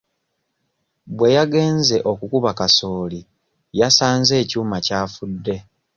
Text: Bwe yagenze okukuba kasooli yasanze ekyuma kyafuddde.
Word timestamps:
Bwe 1.15 1.29
yagenze 1.37 1.95
okukuba 2.11 2.49
kasooli 2.59 3.21
yasanze 3.79 4.33
ekyuma 4.43 4.77
kyafuddde. 4.85 5.55